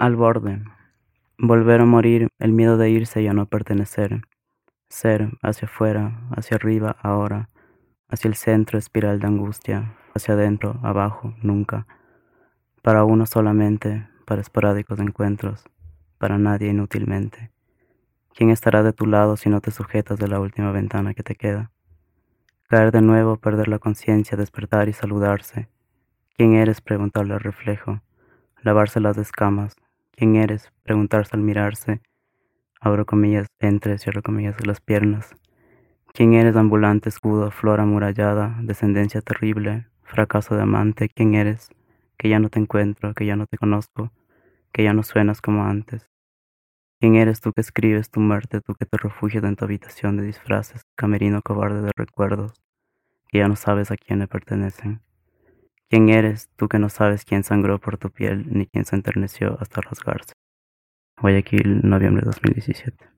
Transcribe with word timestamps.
Al 0.00 0.16
borde. 0.16 0.62
Volver 1.36 1.82
a 1.82 1.84
morir, 1.84 2.28
el 2.38 2.52
miedo 2.52 2.78
de 2.78 2.88
irse 2.88 3.20
y 3.20 3.26
a 3.26 3.34
no 3.34 3.44
pertenecer. 3.44 4.22
Ser, 4.88 5.28
hacia 5.42 5.68
afuera, 5.68 6.22
hacia 6.34 6.54
arriba, 6.54 6.96
ahora, 7.02 7.50
hacia 8.08 8.28
el 8.28 8.34
centro, 8.34 8.78
espiral 8.78 9.20
de 9.20 9.26
angustia, 9.26 9.94
hacia 10.14 10.32
adentro, 10.32 10.80
abajo, 10.82 11.34
nunca. 11.42 11.86
Para 12.80 13.04
uno 13.04 13.26
solamente, 13.26 14.08
para 14.24 14.40
esporádicos 14.40 14.98
encuentros, 15.00 15.64
para 16.16 16.38
nadie 16.38 16.70
inútilmente. 16.70 17.50
¿Quién 18.34 18.48
estará 18.48 18.82
de 18.82 18.94
tu 18.94 19.04
lado 19.04 19.36
si 19.36 19.50
no 19.50 19.60
te 19.60 19.70
sujetas 19.70 20.18
de 20.18 20.28
la 20.28 20.40
última 20.40 20.72
ventana 20.72 21.12
que 21.12 21.22
te 21.22 21.34
queda? 21.34 21.72
Caer 22.70 22.90
de 22.90 23.02
nuevo, 23.02 23.36
perder 23.36 23.68
la 23.68 23.78
conciencia, 23.78 24.38
despertar 24.38 24.88
y 24.88 24.94
saludarse. 24.94 25.68
¿Quién 26.38 26.54
eres? 26.54 26.80
Preguntarle 26.80 27.34
al 27.34 27.40
reflejo. 27.40 28.00
Lavarse 28.62 28.98
las 28.98 29.18
escamas. 29.18 29.76
¿Quién 30.20 30.36
eres? 30.36 30.70
Preguntarse 30.82 31.30
al 31.32 31.40
mirarse. 31.40 32.02
Abro 32.78 33.06
comillas, 33.06 33.46
entre, 33.58 33.96
cierro 33.96 34.20
comillas, 34.20 34.54
las 34.66 34.82
piernas. 34.82 35.34
¿Quién 36.12 36.34
eres? 36.34 36.56
Ambulante, 36.56 37.08
escudo, 37.08 37.50
flor 37.50 37.80
amurallada, 37.80 38.54
descendencia 38.60 39.22
terrible, 39.22 39.86
fracaso 40.02 40.56
de 40.56 40.60
amante. 40.60 41.08
¿Quién 41.08 41.36
eres? 41.36 41.70
Que 42.18 42.28
ya 42.28 42.38
no 42.38 42.50
te 42.50 42.58
encuentro, 42.58 43.14
que 43.14 43.24
ya 43.24 43.34
no 43.34 43.46
te 43.46 43.56
conozco, 43.56 44.12
que 44.74 44.82
ya 44.84 44.92
no 44.92 45.04
suenas 45.04 45.40
como 45.40 45.64
antes. 45.64 46.10
¿Quién 47.00 47.14
eres 47.14 47.40
tú 47.40 47.54
que 47.54 47.62
escribes 47.62 48.10
tu 48.10 48.20
muerte, 48.20 48.60
tú 48.60 48.74
que 48.74 48.84
te 48.84 48.98
refugias 48.98 49.42
en 49.44 49.56
tu 49.56 49.64
habitación 49.64 50.18
de 50.18 50.24
disfraces, 50.24 50.82
camerino 50.96 51.40
cobarde 51.40 51.80
de 51.80 51.92
recuerdos, 51.96 52.52
que 53.30 53.38
ya 53.38 53.48
no 53.48 53.56
sabes 53.56 53.90
a 53.90 53.96
quién 53.96 54.18
le 54.18 54.28
pertenecen? 54.28 55.00
¿Quién 55.90 56.08
eres 56.08 56.48
tú 56.54 56.68
que 56.68 56.78
no 56.78 56.88
sabes 56.88 57.24
quién 57.24 57.42
sangró 57.42 57.80
por 57.80 57.98
tu 57.98 58.10
piel 58.12 58.46
ni 58.48 58.68
quién 58.68 58.84
se 58.84 58.94
enterneció 58.94 59.58
hasta 59.60 59.80
rasgarse? 59.80 60.34
Guayaquil, 61.20 61.80
noviembre 61.82 62.22
de 62.22 62.26
2017. 62.26 63.08